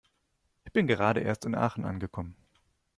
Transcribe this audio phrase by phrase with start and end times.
[0.63, 2.35] Ich bin gerade erst in Aachen angekommen